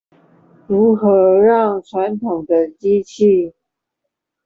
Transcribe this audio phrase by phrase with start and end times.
[0.65, 3.53] 如何讓傳統的機器